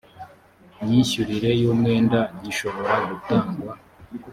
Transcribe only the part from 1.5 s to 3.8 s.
y umwenda gishobora gutangwa